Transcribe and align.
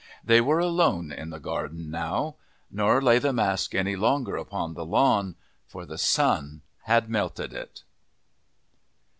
They 0.23 0.41
were 0.41 0.57
alone 0.57 1.11
in 1.11 1.29
the 1.29 1.39
garden 1.39 1.91
now. 1.91 2.35
Nor 2.71 3.03
lay 3.03 3.19
the 3.19 3.31
mask 3.31 3.75
any 3.75 3.95
longer 3.95 4.35
upon 4.35 4.73
the 4.73 4.83
lawn, 4.83 5.35
for 5.67 5.85
the 5.85 5.99
sun 5.99 6.63
had 6.85 7.07
melted 7.07 7.53
it. 7.53 7.83